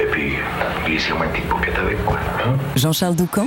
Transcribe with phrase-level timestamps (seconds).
[0.00, 0.32] Et puis,
[0.84, 2.16] glissez-moi une petite paupiette avec, quoi.
[2.44, 2.56] Hein.
[2.76, 3.46] Jean-Charles Doucan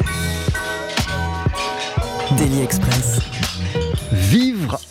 [2.37, 3.19] Daily Express.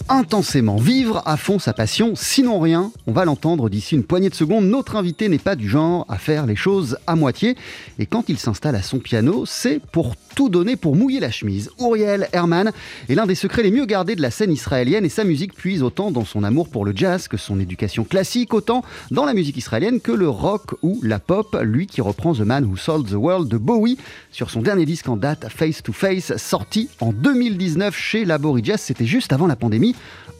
[0.08, 4.34] Intensément, vivre à fond sa passion, sinon rien, on va l'entendre d'ici une poignée de
[4.34, 7.56] secondes, notre invité n'est pas du genre à faire les choses à moitié,
[7.98, 11.70] et quand il s'installe à son piano, c'est pour tout donner pour mouiller la chemise.
[11.78, 12.72] Uriel Herman
[13.08, 15.82] est l'un des secrets les mieux gardés de la scène israélienne, et sa musique puise
[15.82, 19.56] autant dans son amour pour le jazz que son éducation classique, autant dans la musique
[19.56, 23.14] israélienne que le rock ou la pop, lui qui reprend The Man Who Sold the
[23.14, 23.98] World de Bowie
[24.32, 28.80] sur son dernier disque en date, Face to Face, sorti en 2019 chez Labori Jazz,
[28.80, 29.67] c'était juste avant la pandémie.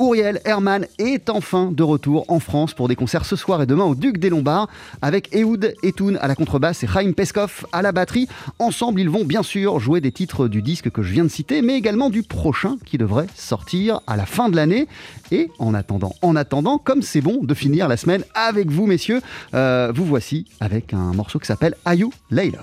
[0.01, 3.84] Uriel Herman est enfin de retour en France pour des concerts ce soir et demain
[3.84, 4.69] au Duc des Lombards
[5.03, 8.29] avec Ehud Etoun à la contrebasse et Chaim Peskov à la batterie.
[8.59, 11.62] Ensemble, ils vont bien sûr jouer des titres du disque que je viens de citer,
[11.62, 14.87] mais également du prochain qui devrait sortir à la fin de l'année.
[15.33, 19.21] Et en attendant, en attendant, comme c'est bon de finir la semaine avec vous, messieurs,
[19.55, 22.59] euh, vous voici avec un morceau qui s'appelle Ayou Leilot.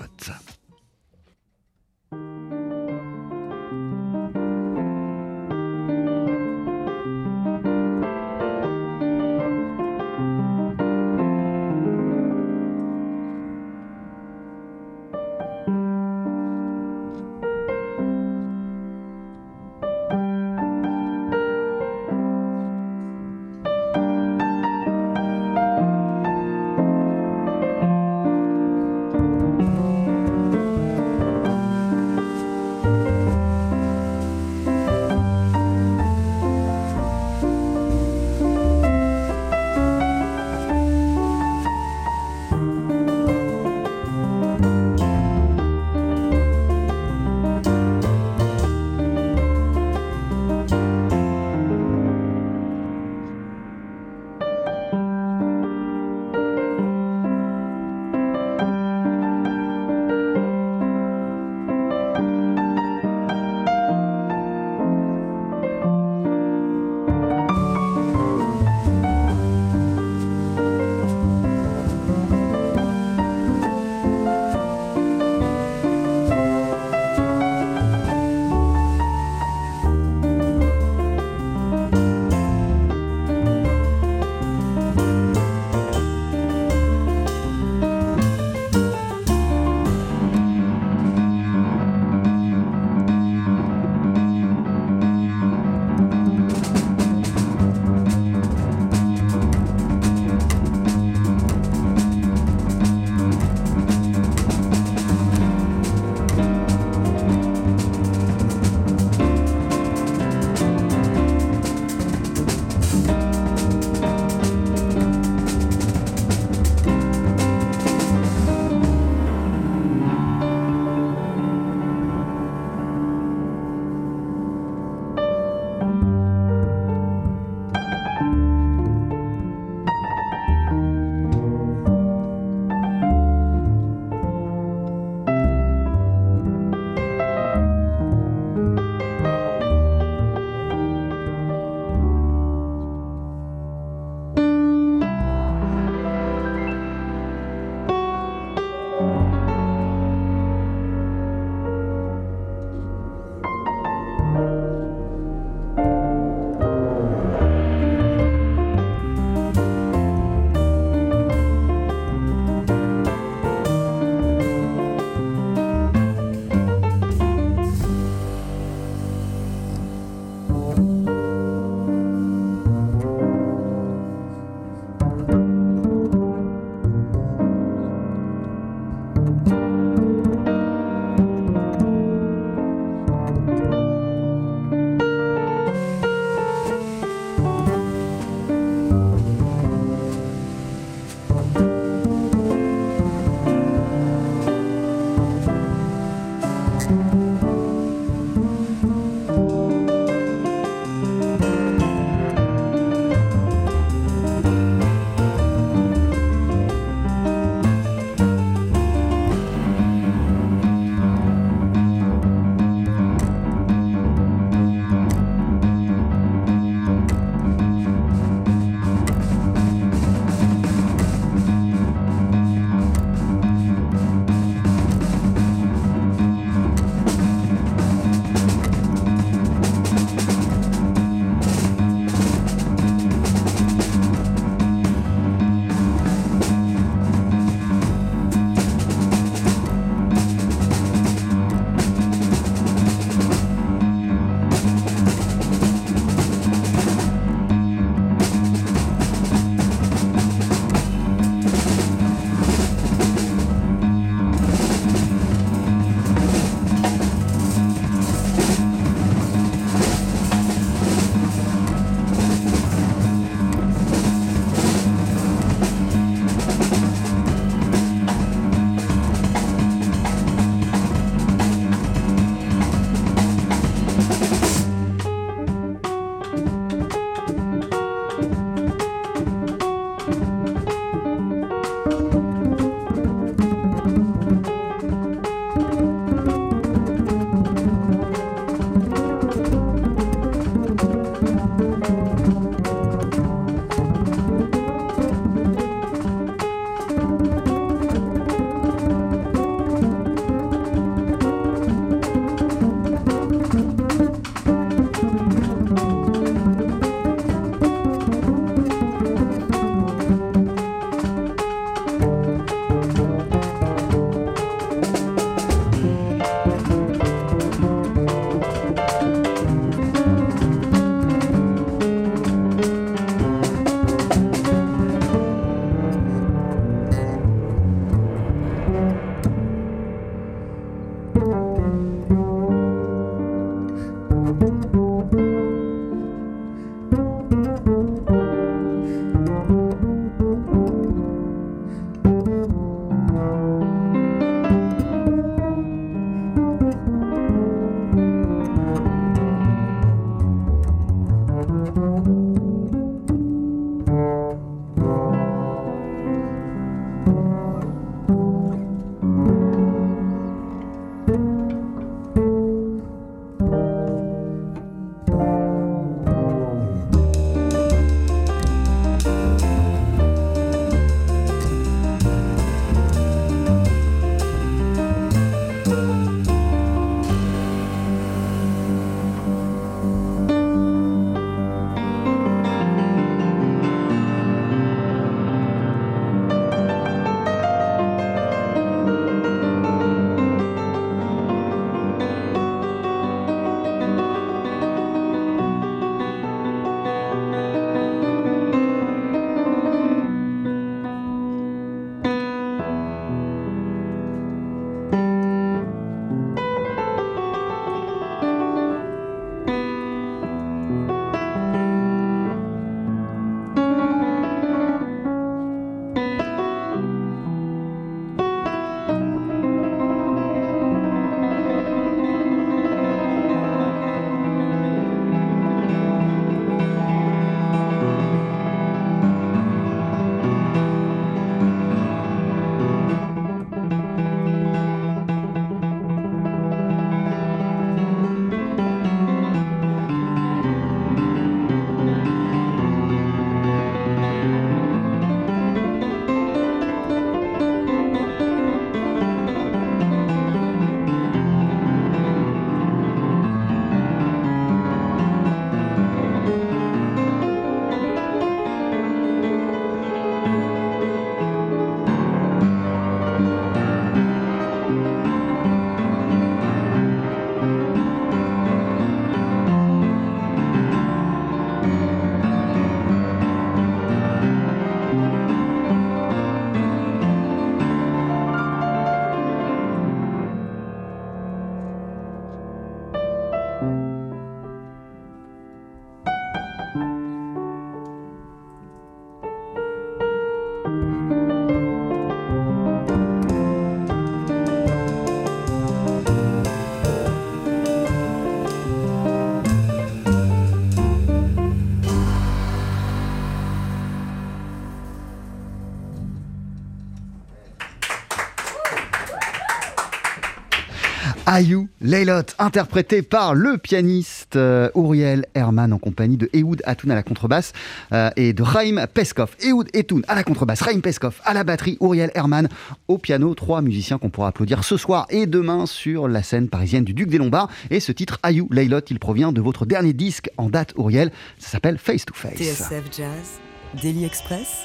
[511.36, 516.94] Ayou Leilot, interprété par le pianiste euh, Uriel Herman en compagnie de Ehud Atoun à
[516.94, 517.52] la contrebasse
[517.92, 519.36] euh, et de Raïm Peskov.
[519.44, 522.48] Ehud Atoun à la contrebasse, Raïm Peskov à la batterie, Uriel Herman
[522.88, 523.34] au piano.
[523.34, 527.10] Trois musiciens qu'on pourra applaudir ce soir et demain sur la scène parisienne du Duc
[527.10, 527.50] des Lombards.
[527.68, 531.12] Et ce titre Ayou Leilot, il provient de votre dernier disque en date, Uriel.
[531.38, 532.38] Ça s'appelle Face to Face.
[532.38, 533.40] TSF Jazz,
[533.82, 534.62] Daily Express,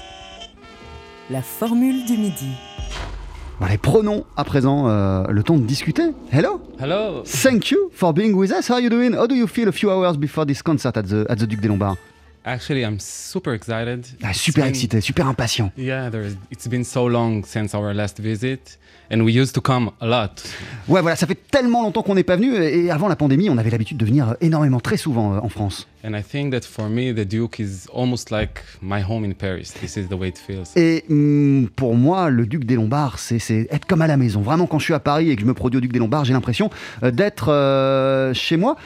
[1.30, 2.56] la formule du midi.
[3.64, 6.02] Allez, prenons à présent euh, le temps de discuter.
[6.34, 6.60] Hello?
[6.80, 7.22] Hello.
[7.24, 8.68] Thank you for being with us.
[8.68, 9.14] How are you doing?
[9.14, 11.62] How do you feel a few hours before this concert at the, at the Duc
[11.62, 11.98] des Lombards?
[12.44, 14.04] Actually, I'm super excited.
[14.24, 15.72] Ah, super been- excité, super impatient.
[15.78, 16.10] Yeah,
[16.52, 18.80] it's been so long since our last visit,
[19.12, 20.42] and we used to come a lot.
[20.88, 22.56] Ouais, voilà, ça fait tellement longtemps qu'on n'est pas venu.
[22.56, 25.88] Et avant la pandémie, on avait l'habitude de venir énormément, très souvent euh, en France.
[26.04, 29.72] And I think that for me, the Duke is almost like my home in Paris.
[29.80, 30.66] This is the way it feels.
[30.76, 34.42] Et hum, pour moi, le Duc des Lombards, c'est c'est être comme à la maison.
[34.42, 36.26] Vraiment, quand je suis à Paris et que je me produis au Duc des Lombards,
[36.26, 36.72] j'ai l'impression
[37.04, 38.78] euh, d'être euh, chez moi.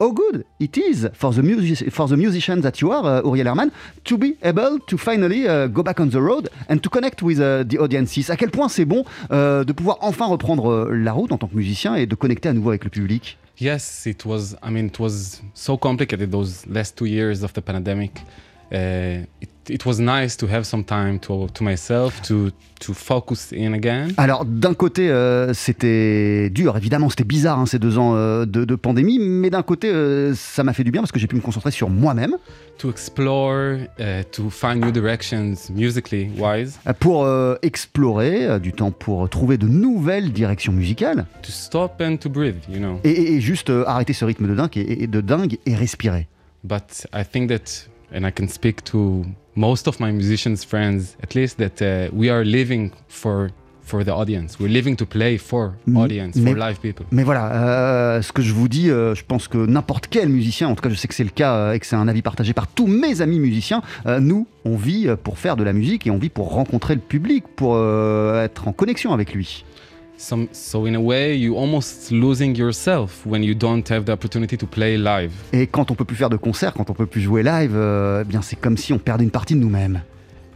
[0.00, 3.48] How good it is for the, music for the musician that you are, uh, Uriel
[3.48, 3.72] Herman,
[4.04, 7.40] to be able to finally uh, go back on the road and to connect with
[7.40, 8.30] uh, the audiences.
[8.30, 11.48] À quel point c'est bon euh, de pouvoir enfin reprendre euh, la route en tant
[11.48, 13.38] que musicien et de connecter à nouveau avec le public?
[13.60, 14.56] Yes, it was.
[14.62, 18.22] I mean, it was so complicated those last two years of the pandemic.
[18.70, 23.52] Uh, it, it was nice to have some time to to myself to to focus
[23.52, 24.08] in again.
[24.16, 28.64] Alors d'un côté, euh, c'était dur, évidemment, c'était bizarre hein, ces deux ans euh, de,
[28.64, 31.34] de pandémie, mais d'un côté, euh, ça m'a fait du bien parce que j'ai pu
[31.34, 32.36] me concentrer sur moi-même
[32.78, 38.72] to explore, uh, to find new directions musically wise, euh, pour euh, explorer, euh, du
[38.72, 43.00] temps pour trouver de nouvelles directions musicales to stop and to breathe, you know.
[43.02, 46.28] et, et- juste arrêter ce rythme de dingue et, et de dingue et respirer.
[46.62, 49.24] But I think that, and I can speak to
[49.58, 53.48] most of my musicians friends, at least that uh, we are living for
[53.82, 54.58] for the audience.
[54.60, 57.06] We're living to play for audience, mais- for live people.
[57.10, 60.68] Mais voilà, euh, ce que je vous dis, euh, je pense que n'importe quel musicien,
[60.68, 62.20] en tout cas je sais que c'est le cas euh, et que c'est un avis
[62.20, 63.80] partagé par tous mes amis musiciens,
[64.20, 67.44] nous, on vit pour faire de la musique et on vit pour rencontrer le public,
[67.56, 67.78] pour
[68.36, 69.64] être en connexion avec lui.
[70.20, 74.56] Some, so in a way, you almost losing yourself when you don't have the opportunity
[74.56, 75.30] to play live.
[75.52, 78.22] Et quand on peut plus faire de concerts, quand on peut plus jouer live, euh,
[78.22, 80.02] eh bien c'est comme si on perdait une partie de nous-mêmes.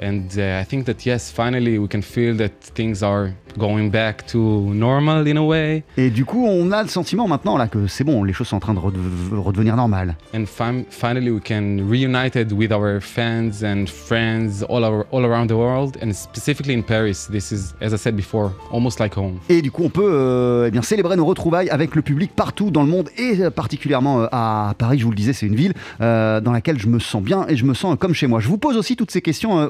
[0.03, 4.27] And uh, I think that yes, finally we can feel that things are going back
[4.29, 4.39] to
[4.75, 8.03] normal in a way, Et du coup, on a le sentiment maintenant là que c'est
[8.03, 8.97] bon, les choses sont en train de rede-
[9.31, 10.15] redevenir normales.
[10.35, 10.47] and
[10.91, 15.97] finally we can reunited with our fans and friends all, our, all around the world,
[16.03, 17.29] and specifically in Paris.
[17.31, 19.39] This is, as I said before, almost like home.
[19.51, 22.71] Et du coup, on peut euh, eh bien célébrer nos retrouvailles avec le public partout
[22.71, 24.99] dans le monde et euh, particulièrement euh, à Paris.
[24.99, 27.57] Je vous le disais, c'est une ville euh, dans laquelle je me sens bien et
[27.57, 28.41] je me sens comme chez moi.
[28.41, 29.69] Je vous pose aussi toutes ces questions, euh,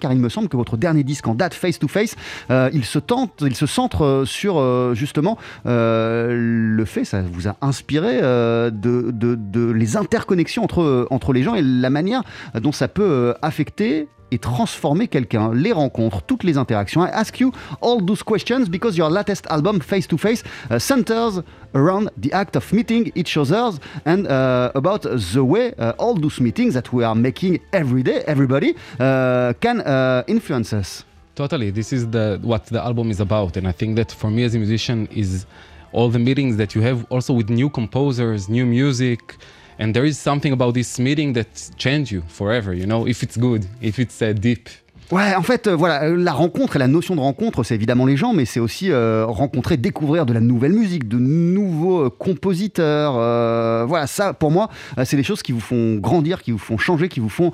[0.00, 2.16] Car il me semble que votre dernier disque en date, Face to Face,
[2.50, 7.48] euh, il se tente, il se centre euh, sur euh, justement le fait, ça vous
[7.48, 12.22] a inspiré de, les interconnexions entre, les gens et la manière
[12.54, 17.02] dont ça peut affecter et transformer quelqu'un, les rencontres, toutes les interactions.
[17.02, 21.42] I ask you all those questions because your latest album, Face to Face, uh, centers
[21.74, 23.70] around the act of meeting each other
[24.04, 28.22] and uh, about the way uh, all those meetings that we are making every day,
[28.26, 29.78] everybody, uh, can
[30.26, 31.04] influence us.
[31.34, 34.42] Totally, this is the what the album is about, and I think that for me
[34.42, 35.46] as a musician is
[35.92, 39.36] all the meetings that you have also with new composers, new music,
[39.78, 42.74] and there is something about this meeting that change you forever.
[42.74, 44.68] You know, if it's good, if it's uh, deep.
[45.10, 48.04] Ouais, en fait, euh, voilà, euh, la rencontre et la notion de rencontre, c'est évidemment
[48.04, 52.10] les gens, mais c'est aussi euh, rencontrer, découvrir de la nouvelle musique, de nouveaux euh,
[52.10, 53.14] compositeurs.
[53.16, 54.68] euh, voilà, ça, pour moi,
[55.04, 57.52] c'est des choses qui vous font grandir, qui vous font changer, qui vous font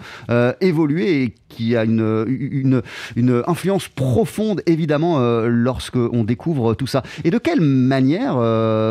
[0.60, 2.82] évoluer et qui a une, une,
[3.14, 7.04] une influence profonde, évidemment, euh, lorsque on découvre tout ça.
[7.22, 8.34] Et de quelle manière,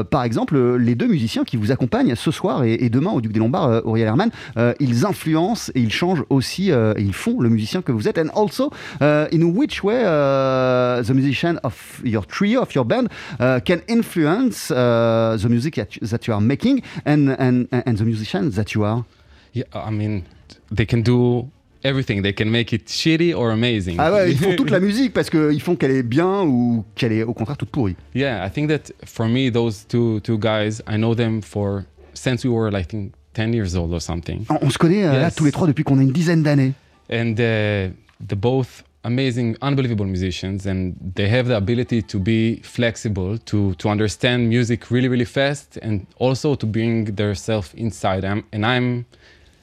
[0.10, 3.40] par exemple, les deux musiciens qui vous accompagnent ce soir et, demain au Duc des
[3.40, 4.30] Lombards, Auriel Herman,
[4.80, 8.18] ils influencent et ils changent aussi, et ils font le musicien que vous êtes.
[8.18, 13.10] And also, uh, in which way uh, the musician of your trio, of your band,
[13.40, 17.98] uh, can influence uh, the music that you, that you are making and, and, and
[17.98, 19.04] the musician that you are?
[19.54, 20.24] Yeah, I mean,
[20.72, 21.50] they can do
[21.84, 22.22] everything.
[22.24, 23.98] They can make it shitty or amazing.
[24.00, 27.12] Ah ouais, ils font toute la musique parce qu'ils font qu'elle est bien ou qu'elle
[27.14, 27.96] est au contraire toute pourrie.
[28.14, 32.44] Yeah, I think that for me, those two two guys, I know them for since
[32.46, 35.14] we were like I think ten years old or something, On, on se connaît euh,
[35.14, 35.36] là Yes.
[35.36, 36.74] tous les trois depuis qu'on a une dizaine d'années.
[37.12, 37.92] and uh,
[38.28, 43.90] they're both amazing, unbelievable musicians, and they have the ability to be flexible, to to
[43.90, 48.24] understand music really, really fast, and also to bring their self inside.
[48.24, 49.06] And I'm,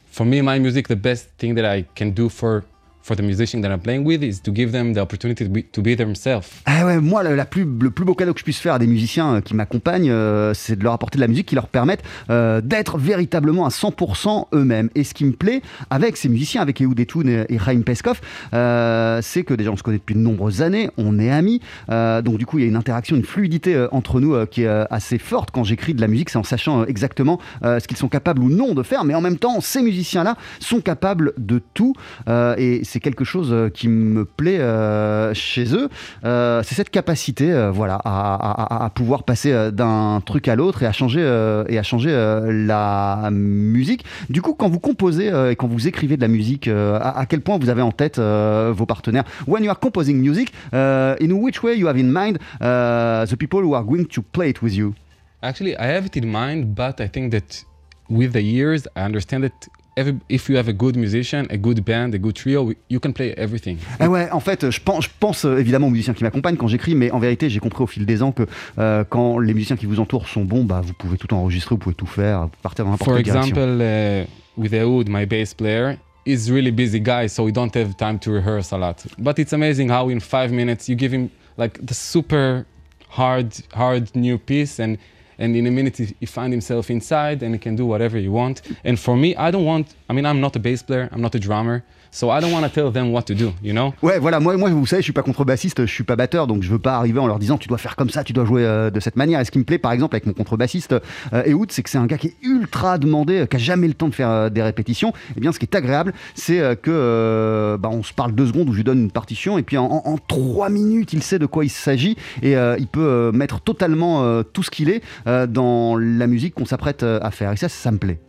[0.07, 2.65] for me, my music, the best thing that I can do for
[3.11, 5.65] for the musician that I'm playing with is to give them the opportunity to be,
[5.73, 6.49] to be themselves.
[6.67, 8.79] Ah ouais, moi, le, la plus, le plus beau cadeau que je puisse faire à
[8.79, 11.67] des musiciens euh, qui m'accompagnent, euh, c'est de leur apporter de la musique qui leur
[11.67, 14.91] permette euh, d'être véritablement à 100% eux-mêmes.
[14.95, 18.21] Et ce qui me plaît avec ces musiciens, avec Ehud Etoun et, Chaim Peskov,
[18.55, 22.23] euh, c'est que déjà on se connaît depuis de nombreuses années, on est amis, euh,
[22.23, 24.69] donc du coup il y a une interaction, une fluidité euh, entre nous qui est
[24.91, 28.43] assez forte quand j'écris de la musique, c'est en sachant exactement ce qu'ils sont capables
[28.43, 31.95] ou non de faire, mais en même temps ces musiciens-là sont capables de tout,
[32.29, 35.89] et c'est quelque chose euh, qui me plaît euh, chez eux,
[36.25, 40.87] Euh, c'est cette capacité, voilà, à, à- à- pouvoir passer d'un truc à l'autre et
[40.87, 41.21] à changer
[41.69, 44.05] et à changer la musique.
[44.29, 47.41] Du coup, quand vous composez et quand vous écrivez de la musique, à, à quel
[47.41, 49.25] point vous avez en tête vos partenaires?
[49.47, 53.37] When you are composing music, uh, in which way you have in mind uh, the
[53.37, 54.95] people who are going to play it with you?
[55.43, 57.65] Actually, I have it in mind, but I think that
[58.09, 61.85] with the years, I understand that every, if you have a good musician, a good
[61.85, 63.79] band, a good trio, you can play everything.
[63.99, 66.69] Ah ouais, en fait, je pense, je pense euh, évidemment aux musiciens qui m'accompagnent quand
[66.69, 68.47] j'écris, mais en vérité, j'ai compris au fil des ans que
[68.79, 71.79] euh, quand les musiciens qui vous entourent sont bons, bah, vous pouvez tout enregistrer, vous
[71.79, 73.57] pouvez tout faire, vous partir dans n'importe For quelle direction.
[73.57, 77.97] example, uh, with Ehud, my bass player, is really busy guy, so we don't have
[77.97, 79.07] time to rehearse a lot.
[79.19, 82.67] But it's amazing how in five minutes you give him like the super
[83.09, 84.99] hard, hard new piece, and
[85.41, 88.63] and in a minute he, find himself inside and he can do whatever he want.
[88.85, 89.95] And for me, I don't want.
[90.09, 92.63] I mean, I'm not a bass player, I'm not a drummer, so I don't want
[92.63, 93.53] to tell them what to do.
[93.63, 93.95] You know?
[94.03, 96.71] Ouais, voilà, moi, vous savez, je suis pas contrebassiste, je suis pas batteur, donc je
[96.71, 98.91] veux pas arriver en leur disant tu dois faire comme ça, tu dois jouer euh,
[98.91, 99.41] de cette manière.
[99.41, 100.95] Et ce qui me plaît, par exemple, avec mon contrebassiste
[101.33, 103.95] euh, c'est que c'est un gars qui est ultra demandé, euh, qui a jamais le
[103.95, 105.13] temps de faire euh, des répétitions.
[105.37, 108.73] Et bien, ce qui est agréable, c'est que bah, on se parle deux secondes où
[108.73, 111.71] je lui donne une partition, et puis en, trois minutes, il sait de quoi il
[111.71, 117.03] s'agit, et il peut mettre totalement tout ce qu'il est dans la musique qu'on s'apprête
[117.03, 117.53] à faire.
[117.53, 118.21] Et ça, ça me plaît.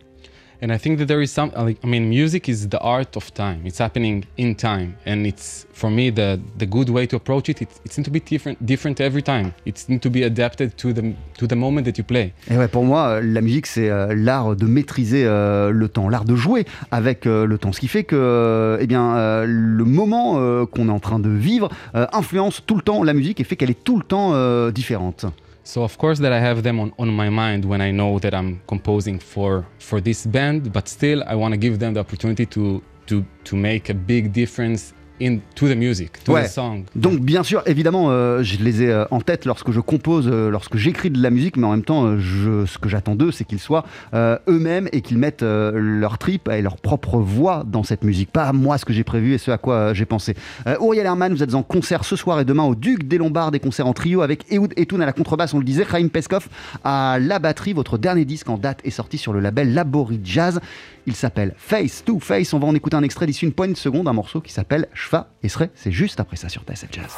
[0.62, 3.34] And I think that there is some, like, I mean, music is the art of
[3.34, 3.62] time.
[3.64, 7.60] It's happening in time, and it's for me the the good way to approach it.
[7.62, 9.54] It, it needs to be different, different every time.
[9.66, 12.32] It needs to be adapted to the to the moment that you play.
[12.48, 16.08] Et ouais, pour moi, euh, la musique, c'est euh, l'art de maîtriser euh, le temps,
[16.08, 17.72] l'art de jouer avec le temps.
[17.72, 22.62] Ce qui fait que eh bien, le moment qu'on est en train de vivre influence
[22.64, 25.26] tout le temps la musique et fait qu'elle est tout le temps différente.
[25.64, 28.34] So of course that I have them on, on my mind when I know that
[28.34, 32.46] I'm composing for for this band, but still I want to give them the opportunity
[32.46, 36.44] to to to make a big difference in to the music, to Ouais.
[36.46, 36.84] the song.
[36.96, 40.50] Donc bien sûr, évidemment, euh, je les ai euh, en tête lorsque je compose, euh,
[40.50, 43.44] lorsque j'écris de la musique, mais en même temps, je, ce que j'attends d'eux, c'est
[43.44, 48.30] qu'ils soient eux-mêmes et qu'ils mettent leur trip et leur propre voix dans cette musique.
[48.30, 50.34] Pas moi ce que j'ai prévu et ce à quoi j'ai pensé.
[50.66, 53.50] Euh, Uriel Herman, vous êtes en concert ce soir et demain au Duc des Lombards,
[53.50, 56.48] des concerts en trio avec Ehud Etoun à la contrebasse, on le disait, Chaim Peskov
[56.84, 57.72] à la batterie.
[57.72, 60.60] Votre dernier disque en date est sorti sur le label Labori Jazz.
[61.06, 62.52] Il s'appelle Face to Face.
[62.52, 64.88] On va en écouter un extrait d'ici une poignée de secondes, un morceau qui s'appelle
[64.94, 65.70] Shva et serait.
[65.74, 67.10] C'est juste après ça sur TSF Jazz.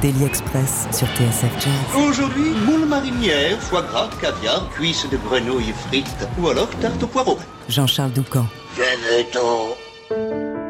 [0.00, 2.02] Daily Express sur TSF Jazz.
[2.08, 7.38] Aujourd'hui, moule marinière, foie gras, caviar, cuisses de grenouille frites ou alors tarte au poireau.
[7.68, 8.46] Jean-Charles Doucan.
[8.76, 10.61] Venez-t'en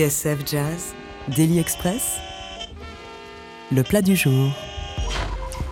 [0.00, 0.94] TSF Jazz,
[1.36, 2.16] Daily Express,
[3.70, 4.50] le plat du jour.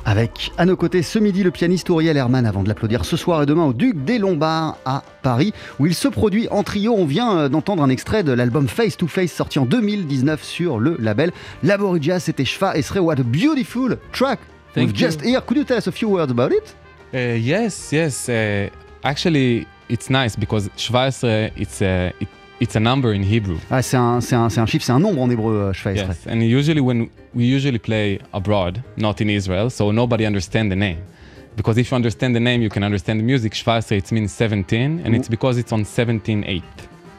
[0.05, 3.43] Avec à nos côtés ce midi le pianiste Uriel Herman avant de l'applaudir ce soir
[3.43, 6.95] et demain au Duc des Lombards à Paris où il se produit en trio.
[6.95, 10.79] On vient euh, d'entendre un extrait de l'album Face to Face sorti en 2019 sur
[10.79, 12.21] le label Laborija.
[12.21, 12.99] C'était Shva Esre.
[12.99, 14.41] What a beautiful track
[14.75, 15.07] Thank we've you.
[15.07, 15.41] just here.
[15.41, 16.77] Could you tell us a few words about it?
[17.15, 18.29] Uh, yes, yes.
[18.29, 18.69] Uh,
[19.03, 22.29] actually, it's nice because Schweizer, it's a it,
[22.61, 23.59] it's a number in Hebrew.
[23.71, 25.93] Ah, c'est un, c'est un- c'est un chiffre, c'est un nombre en hébreu, euh, Shva
[25.93, 26.09] Esre.
[26.09, 30.77] Yes, and usually when we usually play abroad, not in Israel, so nobody understand the
[30.77, 30.99] name.
[31.57, 33.53] Because if you understand the name, you can understand the music.
[33.55, 36.63] Schweizer, it means 17, and it's because it's on 17-8.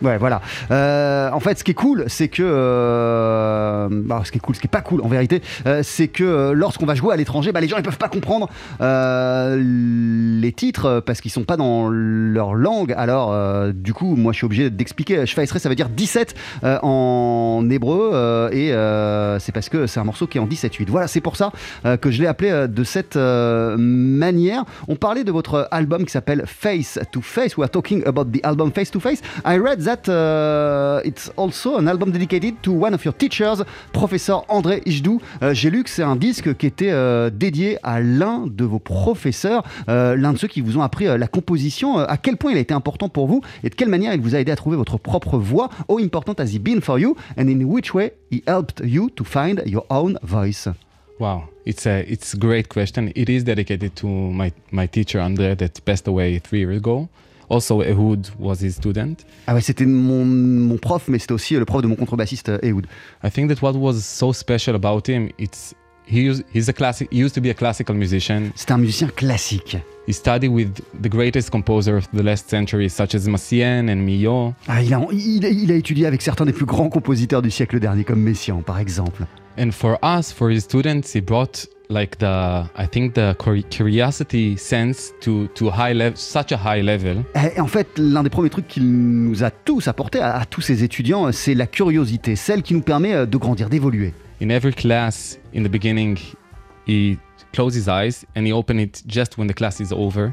[0.02, 0.42] Ouais, voilà.
[0.72, 2.44] Euh, en fait, ce qui est cool, c'est que.
[2.44, 6.08] euh, bah, ce qui est cool, ce qui est pas cool en vérité, euh, c'est
[6.08, 8.50] que euh, lorsqu'on va jouer à l'étranger, bah, les gens ils peuvent pas comprendre
[8.82, 12.94] euh, les titres euh, parce qu'ils sont pas dans leur langue.
[12.98, 13.34] Alors,
[13.74, 15.26] du coup, moi je suis obligé d'expliquer.
[15.26, 18.70] Shvaisre, ça veut dire 17 euh, en hébreu et
[19.40, 20.86] c'est parce que c'est un morceau qui est en 17-8.
[20.90, 21.52] Voilà, c'est pour ça
[22.02, 24.64] que je l'ai appelé de cette manière.
[24.88, 27.58] On parlait de votre album qui s'appelle Face to Face.
[27.58, 29.22] We are talking about the album Face to Face.
[29.46, 34.44] I read that uh, it's also an album dedicated to one of your teachers, professeur
[34.48, 35.20] André Ijdou.
[35.42, 38.80] Euh, J'ai lu que c'est un disque qui était euh, dédié à l'un de vos
[38.80, 42.00] professeurs, euh, l'un de ceux qui vous ont appris euh, la composition.
[42.00, 44.22] Euh, à quel point il a été important pour vous et de quelle manière il
[44.22, 45.70] vous a aidé à trouver votre propre voix?
[45.88, 49.24] How important has he been for you and in which way he helped you to
[49.24, 50.68] find your own voice?
[51.20, 53.12] Wow, it's a it's a great question.
[53.16, 57.10] It is dedicated to my my teacher Andre that passed away three years ago.
[57.50, 59.16] Also, Ehud was his student.
[59.48, 62.60] Ah ouais, c'était mon, mon prof, mais c'était aussi le prof de mon contrebassiste euh,
[62.64, 62.86] Ehud.
[63.24, 65.74] I think that what was so special about him, it's
[66.06, 67.08] he used, he's a classic.
[67.12, 68.52] He used to be a classical musician.
[68.56, 69.78] C'était un musicien classique.
[70.08, 70.70] He studied with
[71.02, 74.54] the greatest composer of the last century, such as Massien and Millot.
[74.68, 77.52] Ah, il, a, il, a- il a étudié avec certains des plus grands compositeurs du
[77.52, 79.26] siècle dernier, comme Messiaen par exemple.
[79.58, 84.56] And for us, for his students, he brought like the I think the curi- curiosity
[84.58, 87.24] sense to to high level, such a high level.
[87.36, 90.62] Et en fait, l'un des premiers trucs qu'il nous a tous apporté, à, à tous
[90.62, 94.14] ces étudiants, euh, c'est la curiosité, celle qui nous permet euh, de grandir, d'évoluer.
[94.42, 96.18] In every class, in the beginning,
[96.88, 97.18] he
[97.54, 100.32] closed his eyes and he opened it just when the class is over.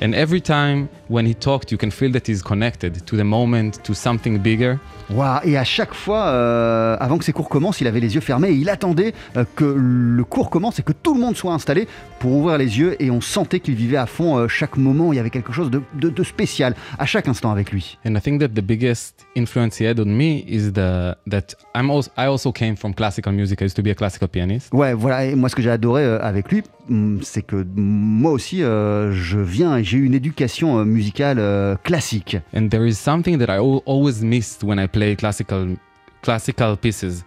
[0.00, 3.82] And every time when he talked, you can feel that he's connected to the moment,
[3.82, 4.78] to something bigger.
[5.10, 8.20] Waouh Et à chaque fois, euh, avant que ses cours commencent, il avait les yeux
[8.20, 11.52] fermés et il attendait euh, que le cours commence et que tout le monde soit
[11.52, 11.88] installé
[12.20, 12.94] pour ouvrir les yeux.
[13.02, 15.12] Et on sentait qu'il vivait à fond euh, chaque moment.
[15.12, 17.98] Il y avait quelque chose de, de- de spécial à chaque instant avec lui.
[18.06, 21.90] And I think that the biggest influence he had on me is the that I'm
[21.90, 23.60] also I also came from classical music.
[23.62, 24.72] I used to be a classical pianist.
[24.72, 25.24] Ouais, voilà.
[25.24, 29.12] Et moi, ce que j'ai adoré euh, avec lui, hum, c'est que moi aussi, euh,
[29.12, 32.36] je viens et j'ai eu une éducation euh, musicale euh, classique.
[32.56, 35.76] And there is something that I al- always missed when I play classical
[36.22, 37.24] classical pieces.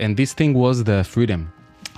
[0.00, 1.46] And this thing was the freedom.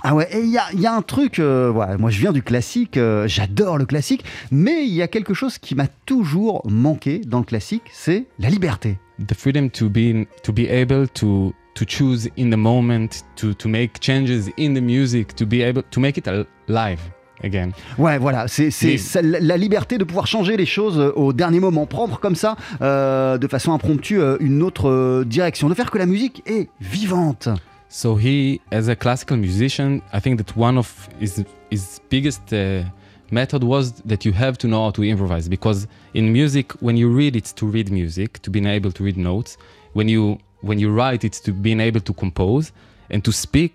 [0.03, 2.43] Ah ouais, et il y y a un truc, euh, voilà, moi je viens du
[2.43, 7.19] classique, euh, j'adore le classique, mais il y a quelque chose qui m'a toujours manqué
[7.25, 8.97] dans le classique, c'est la liberté.
[9.17, 13.67] the freedom to be to be able to to choose in the moment to to
[13.69, 16.27] make changes in the music to be able to make it
[16.67, 16.99] live
[17.43, 21.59] again Ouais, voilà, c'est Mais- la liberté de pouvoir changer les choses euh, au dernier
[21.59, 25.91] moment, prendre comme ça, euh, de façon impromptue, euh, une autre euh, direction, de faire
[25.91, 27.49] que la musique est vivante.
[27.89, 32.83] so he as a classical musician i think that one of his his biggest uh,
[33.31, 37.07] method was that you have to know how to improvise because in music when you
[37.15, 39.55] read it's to read music to being able to read notes
[39.93, 42.71] when you when you write it's to being able to compose
[43.13, 43.73] and to speak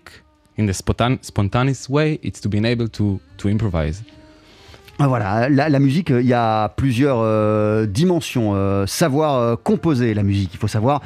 [0.57, 4.03] in the spontan- spontaneous way it's to being able to to improvise
[4.99, 8.51] Ah, Voilà, la, musique, euh, il y a plusieurs euh, dimensions.
[8.53, 11.01] Euh, savoir composer la musique, il faut savoir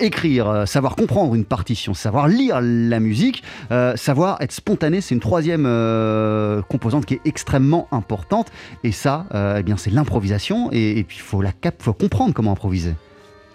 [0.00, 3.44] écrire, savoir comprendre une partition, savoir lire la musique,
[3.94, 5.64] savoir être spontané, c'est une troisième
[6.68, 8.50] composante qui est extrêmement importante.
[8.82, 9.26] Et ça,
[9.58, 10.70] eh bien, c'est l'improvisation.
[10.72, 12.94] Et, et puis, il faut, la cap- faut comprendre comment improviser.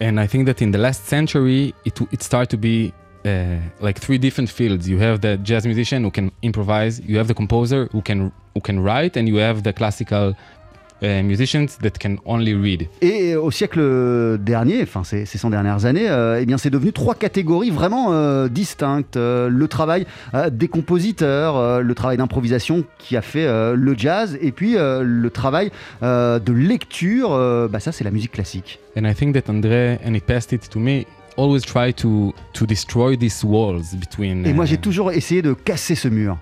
[0.02, 2.92] And I think that in the last century, it, it started to be
[3.24, 4.90] uh, like three different fields.
[4.90, 8.62] You have the jazz musician who can improvise, you have the composer who can who
[8.62, 10.36] can write, and you have the classical
[11.02, 12.88] musicians that can only read.
[13.02, 16.94] Et au siècle dernier, enfin ces, ces 100 dernières années, euh, eh bien c'est devenu
[16.94, 19.18] trois catégories vraiment euh, distinctes.
[19.18, 23.96] Euh, le travail euh, des compositeurs, euh, le travail d'improvisation qui a fait euh, le
[23.98, 25.72] jazz, et puis euh, le travail
[26.04, 28.80] euh, de lecture, euh, bah ça c'est la musique classique.
[28.96, 31.06] And I think that André, and he passed it to me,
[31.38, 34.46] always try to to destroy these walls between.
[34.46, 36.38] Et moi j'ai toujours essayé de casser ce mur.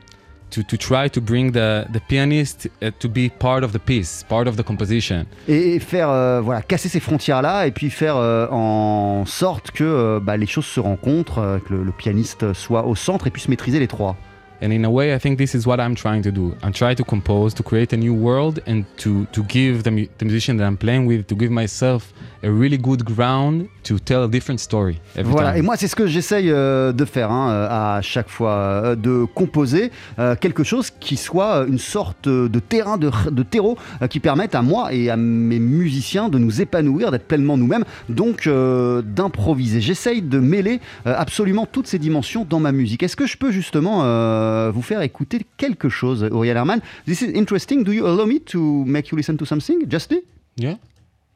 [0.50, 4.24] To, to try to bring the, the pianist uh, to be part of the piece,
[4.28, 5.26] part of the composition.
[5.48, 10.20] Et, faire, euh, voilà, casser ces frontières-là et puis faire euh, en sorte que euh,
[10.22, 13.48] bah, les choses se rencontrent, euh, que le, le pianiste soit au centre et puisse
[13.48, 14.16] maîtriser les trois.
[14.62, 16.54] And in a way, I think this is what I'm trying to do.
[16.64, 20.08] I'm trying to compose, to create a new world, and to, to give the, mu-
[20.18, 22.12] the musician that I'm playing with, to give myself
[22.44, 25.60] a really good ground to tell a different story every Voilà, time.
[25.60, 27.68] et moi c'est ce que j'essaye euh, de faire hein, euh,
[27.98, 32.98] à chaque fois, euh, de composer euh, quelque chose qui soit une sorte de terrain,
[32.98, 37.12] de, de terreau euh, qui permette à moi et à mes musiciens de nous épanouir,
[37.12, 39.82] d'être pleinement nous-mêmes, donc euh, d'improviser.
[39.82, 43.04] J'essaye de mêler euh, absolument toutes ces dimensions dans ma musique.
[43.04, 44.00] Est-ce que je peux justement
[44.50, 47.84] euh, vous faire écouter quelque chose, Auriel Herman This is interesting.
[47.84, 49.90] Do you allow me to make you listen to something?
[49.90, 50.24] Justy
[50.58, 50.78] Yeah.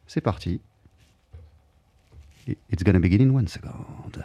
[0.08, 0.60] C'est parti.
[2.48, 4.24] It's gonna begin in one second.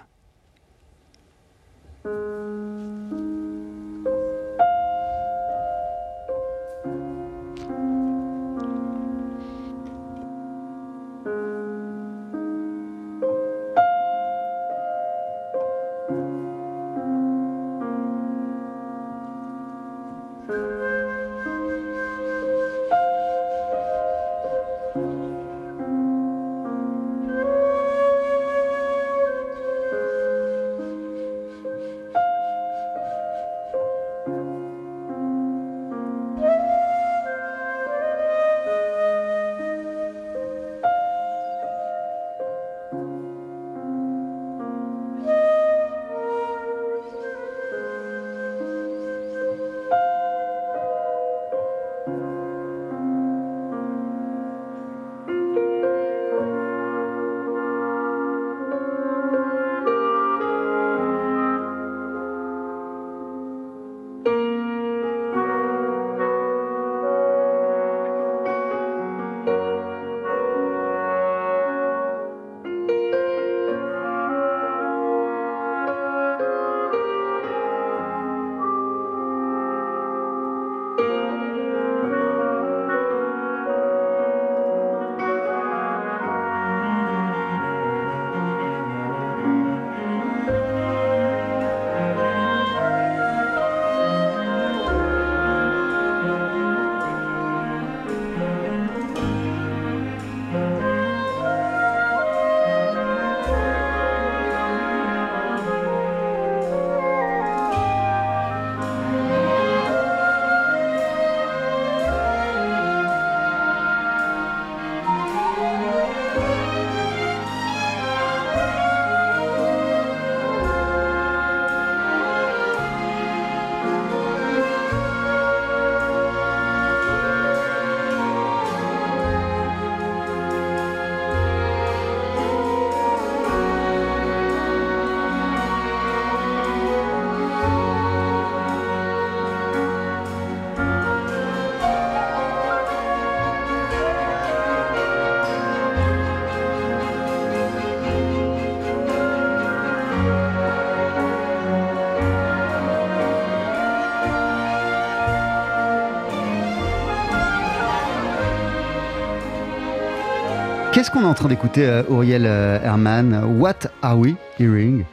[160.98, 163.60] Qu'est-ce qu'on est en train d'écouter, euh, Auriel euh, Herman?
[163.60, 165.04] What are we hearing?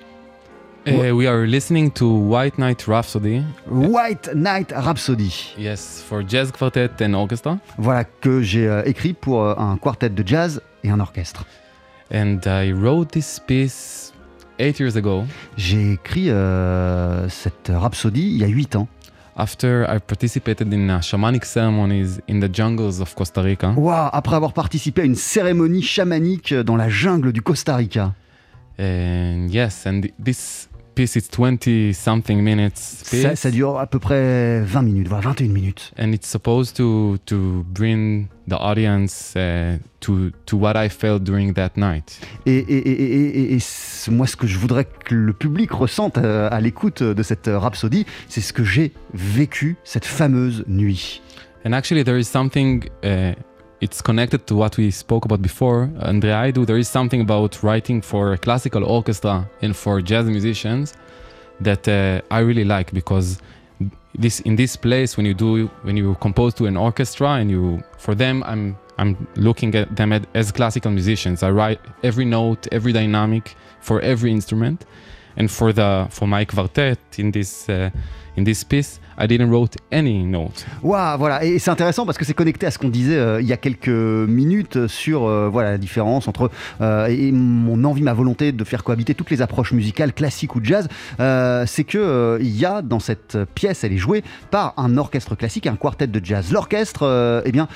[0.87, 3.43] Uh, we are listening to White Knight Rhapsody.
[3.69, 5.53] White Night Rhapsody.
[5.59, 7.59] Yes, for jazz quartet and orchestra.
[7.77, 11.45] Voilà que j'ai euh, écrit pour euh, un quartet de jazz et un orchestre.
[12.11, 14.11] And I wrote this piece
[14.57, 18.87] eight years ago J'ai écrit euh, cette rhapsodie il y a 8 ans.
[19.35, 23.73] After I participated in uh, shamanic ceremonies in the jungles of Costa Rica.
[23.75, 28.13] Waouh, après avoir participé à une cérémonie chamanique dans la jungle du Costa Rica.
[28.79, 32.77] And yes, and th- this piece is 20 something minutes.
[32.77, 35.91] Ça, ça dure à peu près 20 minutes, voilà 21 minutes.
[35.99, 41.53] and it's supposed to to bring the audience uh, to to what I felt during
[41.53, 42.19] that night.
[42.45, 46.47] Et, et- et- et- et- moi, ce que je voudrais que le public ressente euh,
[46.51, 51.21] à l'écoute de cette rhapsodie, c'est ce que j'ai vécu cette fameuse nuit.
[51.65, 52.85] And actually, there is something.
[53.03, 53.33] Uh,
[53.81, 55.89] it's connected to what we spoke about before.
[55.99, 56.65] Andrea, I do.
[56.65, 60.93] There is something about writing for a classical orchestra and for jazz musicians
[61.59, 63.39] that uh, I really like because
[64.17, 67.83] this in this place when you do when you compose to an orchestra and you
[67.97, 71.43] for them I'm I'm looking at them as classical musicians.
[71.43, 74.85] I write every note, every dynamic for every instrument.
[75.37, 77.89] And for the for my quartet in this uh,
[78.37, 80.65] in this piece, I didn't wrote any note.
[80.83, 83.47] Waouh, voilà, et c'est intéressant parce que c'est connecté à ce qu'on disait euh, il
[83.47, 86.51] y a quelques minutes sur euh, voilà la différence entre
[86.81, 90.59] euh, et mon envie, ma volonté de faire cohabiter toutes les approches musicales, classiques ou
[90.63, 90.87] jazz.
[91.17, 95.65] C'est que il y a dans cette pièce, elle est jouée par un orchestre classique,
[95.65, 96.51] et un quartet de jazz.
[96.51, 97.67] L'orchestre, eh bien,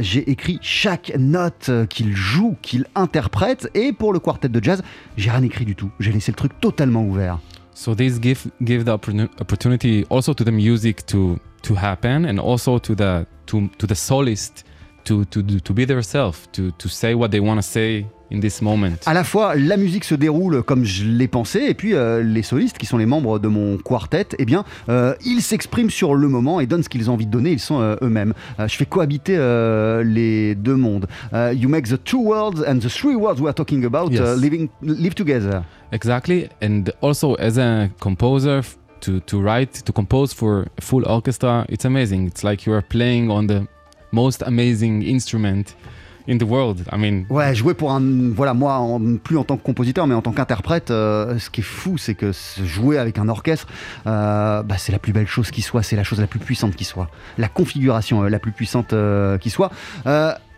[0.00, 4.82] j'ai écrit chaque note qu'il joue, qu'il interprète, et pour le quartet de jazz,
[5.16, 5.90] j'ai rien écrit du tout.
[6.00, 7.38] J'ai laissé le truc totalement ouvert.
[7.74, 12.78] So this give give the opportunity also to the music to to happen, and also
[12.78, 14.64] to the to to the solist
[15.04, 18.62] to to to be themselves, to to say what they want to say in this
[18.62, 18.92] moment.
[19.06, 22.42] À la fois, la musique se déroule comme je l'ai pensé, et puis euh, les
[22.42, 26.28] solistes, qui sont les membres de mon quartet, eh bien, euh, ils s'expriment sur le
[26.28, 27.50] moment et donnent ce qu'ils ont envie de donner.
[27.52, 28.34] Ils sont euh, eux-mêmes.
[28.58, 31.06] Euh, je fais cohabiter euh, les deux mondes.
[31.32, 34.20] Euh, you make the two worlds and the three worlds we are talking about Yes.
[34.20, 35.62] uh, living live together.
[35.92, 38.60] Exactly, and also as a composer,
[39.00, 42.26] to to write to compose for a full orchestra, it's amazing.
[42.28, 43.66] It's like you are playing on the
[44.12, 45.74] most amazing instrument
[46.28, 46.84] in the world.
[46.92, 48.00] I mean, Ouais, jouer pour un.
[48.32, 51.64] Voilà, moi, plus en tant que compositeur, mais en tant qu'interprète, euh, ce qui est
[51.64, 52.32] fou, c'est que
[52.64, 53.66] jouer avec un orchestre,
[54.06, 56.74] euh, bah, c'est la plus belle chose qui soit, c'est la chose la plus puissante
[56.74, 58.94] qui soit, la configuration euh, la plus puissante
[59.40, 59.70] qui soit.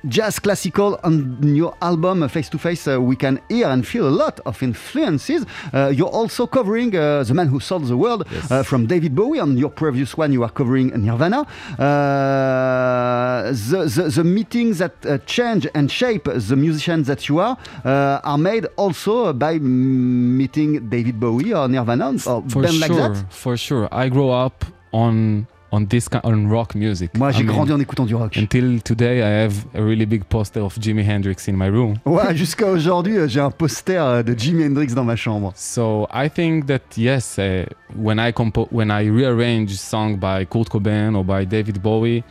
[0.09, 4.11] Jazz classical on your album Face to Face, uh, we can hear and feel a
[4.11, 5.46] lot of influences.
[5.72, 8.50] Uh, you're also covering uh, The Man Who Sold the World Yes.
[8.50, 9.38] uh, from David Bowie.
[9.40, 11.46] On your previous one, you are covering Nirvana.
[11.78, 17.57] Uh, the, the, the meetings that uh, change and shape the musicians that you are
[17.84, 23.24] uh, are made also by meeting David Bowie or Nirvana or for sure, like that.
[23.30, 23.88] for sure.
[23.92, 27.16] I grew up on on this kind on rock music.
[27.16, 28.37] Moi, I j'ai mean, grandi en écoutant du rock.
[28.37, 31.95] Until today, I have a really big poster of Jimi Hendrix in my room.
[32.05, 35.53] Ouais, jusqu'à aujourd'hui, euh, j'ai un poster euh, de Jimi Hendrix dans ma chambre.
[35.57, 37.64] So I think that yes, uh,
[37.97, 42.23] when I compo- when I rearrange song by Kurt Cobain or by David Bowie,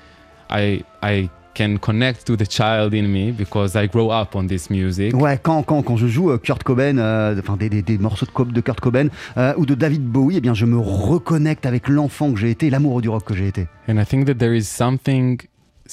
[0.50, 4.70] I I can connect to the child in me because I grow up on this
[4.70, 5.14] music.
[5.16, 8.26] Ouais, quand, quand, quand je joue euh, Kurt Cobain, euh, enfin des, des, des morceaux
[8.26, 11.66] de, co- de Kurt Cobain euh, ou de David Bowie, eh bien je me reconnecte
[11.66, 13.68] avec l'enfant que j'ai été, l'amoureux du rock que j'ai été.
[13.90, 15.40] And I think that there is something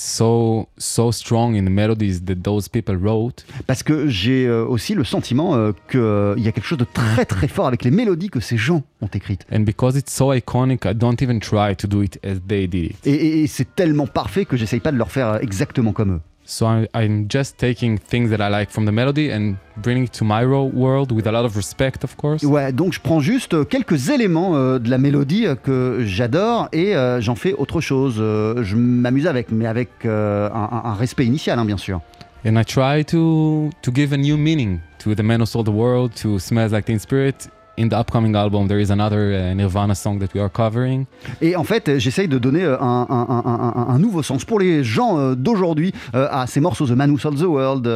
[0.03, 4.95] so so strong in the melodies that those people wrote Parce que j'ai euh, aussi
[4.95, 8.31] le sentiment euh, qu'il y a quelque chose de très très fort avec les mélodies
[8.31, 9.45] que ces gens ont écrites.
[9.53, 12.93] and because it's so iconic I don't even try to do it as they did
[12.93, 12.97] it.
[13.07, 16.13] Et, et- et c'est tellement parfait que j'essaye pas de leur faire euh, exactement comme
[16.13, 16.21] eux.
[16.51, 20.25] So I'm just taking things that I like from the melody and bringing it to
[20.25, 22.43] my world with a lot of respect, of course.
[22.43, 26.71] Ouais, donc je prends juste euh, quelques éléments euh, de la mélodie euh, que j'adore
[26.73, 28.15] et euh, j'en fais autre chose.
[28.17, 32.01] Je m'amuse avec, mais avec un, un- un respect initial, hein, bien sûr.
[32.47, 35.71] And I try to to give a new meaning to the man who sold the
[35.75, 37.51] world, to Smells Like Teen Spirit.
[37.79, 41.07] In the upcoming album, there is another uh, Nirvana song that we are covering.
[41.41, 44.83] Et en fait, euh, j'essaye de donner euh, un, un- un- nouveau sens pour les
[44.83, 47.87] gens euh, d'aujourd'hui à ces morceaux The Man Who Sold the World,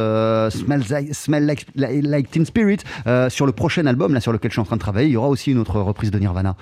[0.89, 2.77] Like, Smell like, like, Like Teen Spirit.
[3.29, 5.17] Sur le prochain album, là sur lequel je suis en train de travailler, il y
[5.17, 6.55] aura aussi une autre reprise de Nirvana.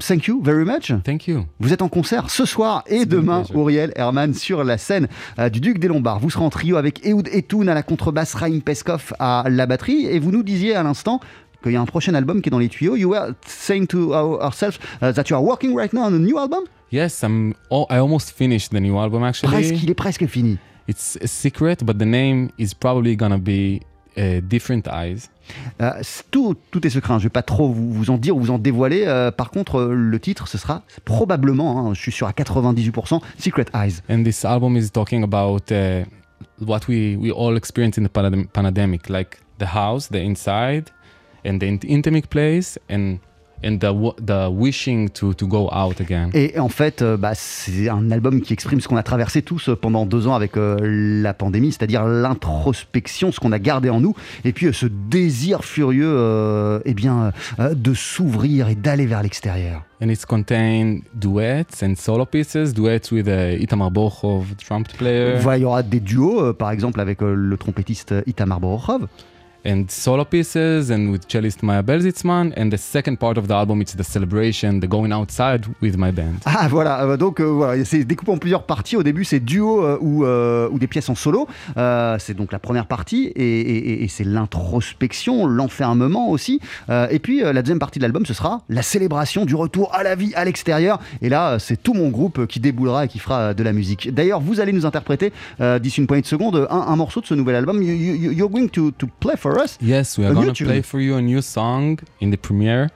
[0.00, 0.92] Thank you very much.
[1.04, 1.44] Thank you.
[1.58, 3.42] Vous êtes en concert ce soir et demain.
[3.54, 5.08] Auriel Herman, sur la scène
[5.38, 6.20] euh, du Duc des Lombards.
[6.20, 10.06] Vous serez en trio avec Ehud Etoun à la contrebasse, Raïm Peskov à la batterie.
[10.06, 11.20] Et vous nous disiez à l'instant
[11.62, 12.96] qu'il y a un prochain album qui est dans les tuyaux.
[12.96, 16.18] You were saying to our- ourselves uh, that you are working right now on a
[16.18, 16.64] new album?
[16.92, 17.54] Yes, I'm.
[17.70, 19.52] Oh, I almost finished the new album actually.
[19.52, 20.58] Presque, il est presque fini.
[20.88, 23.80] It's a secret, but the name is probably gonna be
[24.16, 25.28] uh, Different Eyes.
[25.80, 27.18] Euh, c'est tout, tout est secret, hein.
[27.18, 29.04] je vais pas trop vous, vous en dire ou vous en dévoiler.
[29.06, 33.20] Euh, par contre, euh, le titre, ce sera probablement, hein, je suis sûr à 98%,
[33.38, 33.94] Secret Eyes.
[34.08, 36.04] And this album is talking about uh,
[36.60, 40.84] what we, we all experience in the pandem- pandemic, like the house, the inside,
[41.46, 43.16] and the int- intimate place, and
[43.62, 46.30] and the w- the wishing to to go out again.
[46.32, 49.68] Et en fait, euh, bah, c'est un album qui exprime ce qu'on a traversé tous
[49.68, 50.78] euh, pendant deux ans avec euh,
[51.22, 54.14] la pandémie, c'est-à-dire l'introspection, ce qu'on a gardé en nous,
[54.44, 59.82] et puis euh, ce désir furieux eh bien, de s'ouvrir et d'aller vers l'extérieur.
[60.02, 65.58] And it's contained duets and solo pieces, duets with uh, Itamar Bochov, trumpet player, Voilà,
[65.58, 69.06] il y aura des duos, euh, par exemple avec euh, le trompettiste Itamar Borokhov,
[69.64, 72.52] and solo pieces, and with cellist Maya Belzitzman.
[72.56, 76.10] And the second part of the album, it's the celebration, the going outside with my
[76.10, 76.40] band.
[76.44, 78.96] Ah voilà, euh, donc euh, voilà, c'est découpé en plusieurs parties.
[78.96, 81.46] Au début, c'est duo euh, ou, des pièces en solo.
[82.18, 86.60] C'est donc la première partie et, c'est l'introspection, l'enfermement aussi.
[87.10, 90.14] Et puis la deuxième partie de l'album, ce sera la célébration du retour à la
[90.14, 91.00] vie à l'extérieur.
[91.22, 94.12] Et là, c'est tout mon groupe qui déboulera et qui fera de la musique.
[94.12, 95.32] D'ailleurs, vous allez nous interpréter
[95.80, 97.82] d'ici une poignée de secondes un, morceau de ce nouvel album.
[97.82, 99.78] You, you- you're going to play for for us?
[99.80, 102.90] Yes, we are going to play for you a new song in the premiere.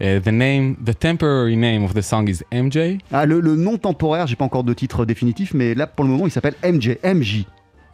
[0.00, 3.76] Uh, the name, the temporary name of the song is MJ, Ah, le, le nom
[3.78, 6.98] temporaire, j'ai pas encore de titre définitif, mais là pour le moment il s'appelle MJ,
[7.02, 7.46] MJ.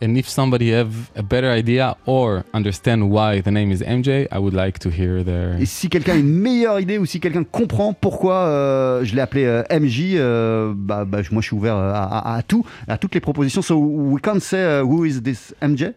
[0.02, 4.38] and if somebody have a better idea or understand why the name is MJ, I
[4.38, 5.58] would like to hear their.
[5.58, 9.22] Et si quelqu'un a une meilleure idée ou si quelqu'un comprend pourquoi euh, je l'ai
[9.22, 12.66] appelé euh, MJ, euh, bah, bah, moi je suis ouvert euh, à, à- à tout,
[12.86, 13.62] à toutes les propositions.
[13.62, 15.94] So we can't say uh, who is this MJ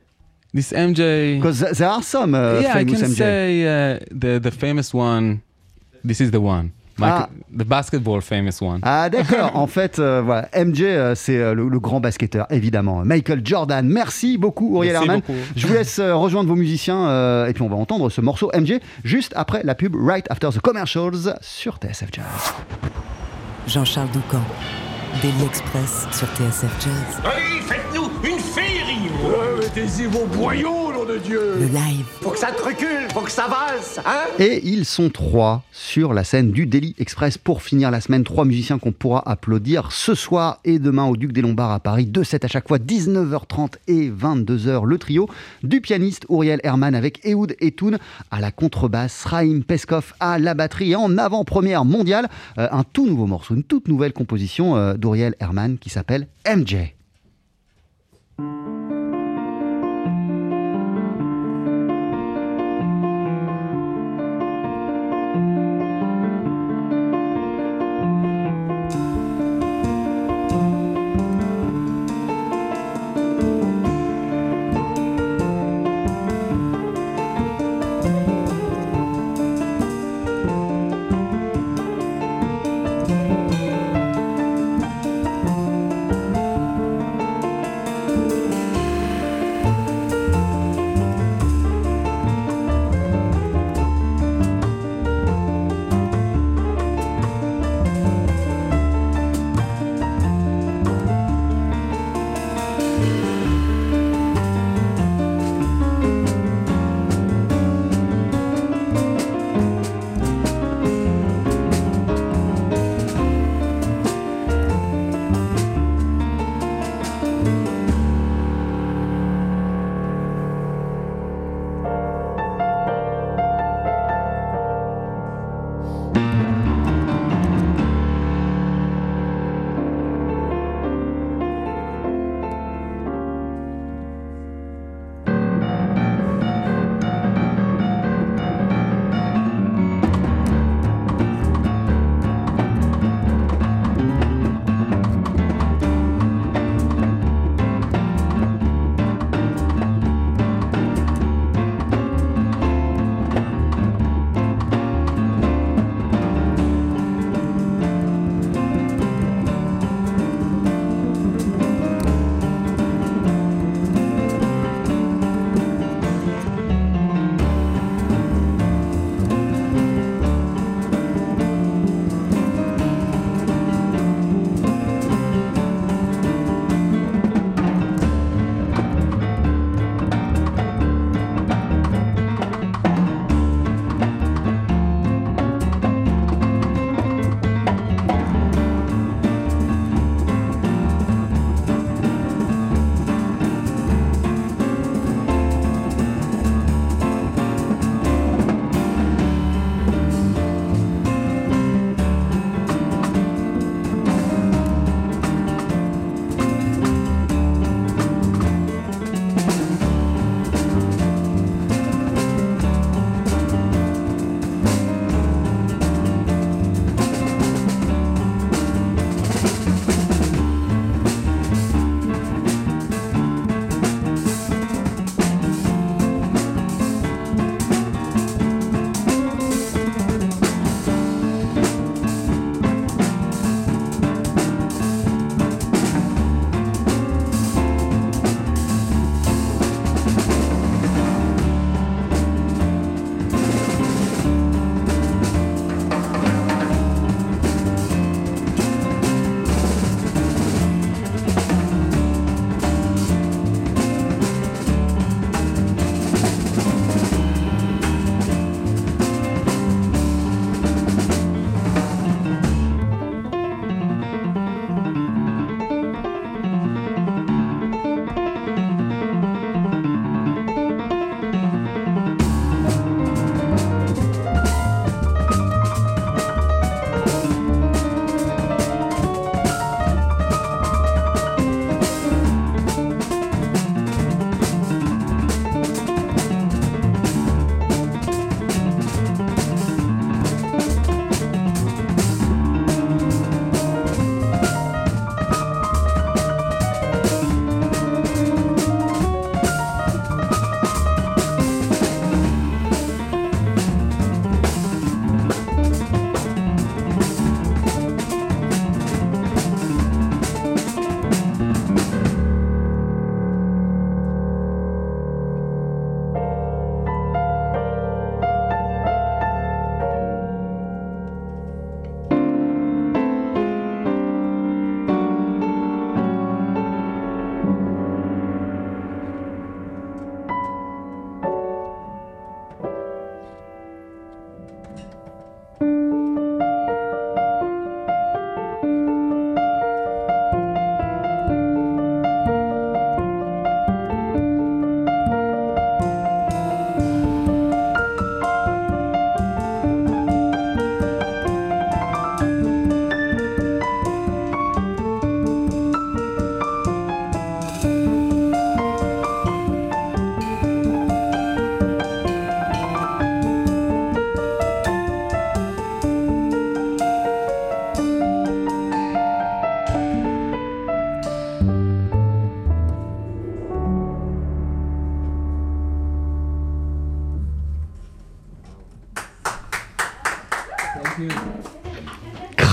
[0.54, 1.36] This MJ.
[1.38, 3.16] because there are some uh, yeah, I famous can MJ.
[3.18, 5.42] say uh, the the famous one.
[6.04, 6.72] This is the one.
[7.00, 7.30] Michael, Ah.
[7.56, 8.80] The basketball famous one.
[8.82, 13.06] Ah d'accord, en fait, euh, voilà, MJ, euh, c'est euh, le, le grand basketteur, évidemment.
[13.06, 15.22] Michael Jordan, merci beaucoup Auriel Merci Herman.
[15.22, 15.40] beaucoup.
[15.56, 18.50] Je vous laisse euh, rejoindre vos musiciens euh, et puis on va entendre ce morceau
[18.58, 22.26] MJ juste après la pub Right After the Commercials sur TSF Jazz.
[23.68, 24.42] Jean-Charles Doucan,
[25.22, 27.22] Daily Express sur TSF Jazz.
[27.24, 28.37] Allez, faites-nous une
[29.80, 33.48] Vos boyaux, nom de Dieu Le live, Faut que ça te recule, faut que ça
[33.48, 38.02] valse, hein Et ils sont trois sur la scène du Daily Express pour finir la
[38.02, 38.24] semaine.
[38.24, 42.08] Trois musiciens qu'on pourra applaudir ce soir et demain au Duc des Lombards à Paris.
[42.08, 44.84] Deux sets à chaque fois, 19h30 et 22h.
[44.84, 45.30] Le trio
[45.62, 48.00] du pianiste Uriel Herman avec Ehud Etoun
[48.32, 53.06] à la contrebasse, Raïm Peskov à la batterie et en avant-première mondiale, euh, un tout
[53.06, 56.28] nouveau morceau, une toute nouvelle composition euh, d'Uriel Herman qui s'appelle.
[56.48, 56.96] MJ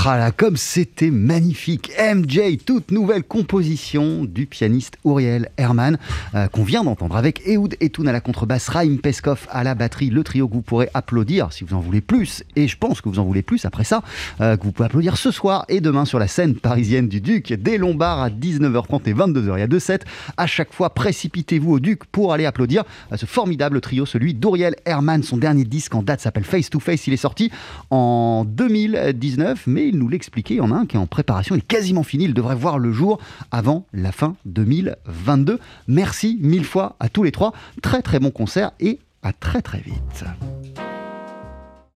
[0.05, 1.91] Crala, comme c'était magnifique.
[1.99, 5.97] MJ, toute nouvelle composition du pianiste Uriel Herman,
[6.35, 10.11] euh, qu'on vient d'entendre avec Ehud Etoun à la contrebasse, Raïm Peskov à la batterie,
[10.11, 13.09] le trio que vous pourrez applaudir si vous en voulez plus, et je pense que
[13.09, 14.03] vous en voulez plus après ça,
[14.43, 17.55] euh, que vous pouvez applaudir ce soir et demain sur la scène parisienne du Duc,
[17.55, 19.57] des Lombards à 19h30 et 22h.
[19.57, 20.01] Il y a deux sets.
[20.37, 24.77] À chaque fois, précipitez-vous au Duc pour aller applaudir à ce formidable trio, celui d'Uriel
[24.85, 25.23] Herman.
[25.23, 27.07] Son dernier disque en date s'appelle Face to Face.
[27.07, 27.51] Il est sorti
[27.89, 30.55] en 2019, mais nous l'expliquait.
[30.55, 32.25] Il y en a un qui est en préparation, il est quasiment fini.
[32.25, 33.19] Il devrait voir le jour
[33.51, 35.59] avant la fin 2022.
[35.89, 37.53] Merci mille fois à tous les trois.
[37.83, 40.25] Très très bon concert et à très très vite.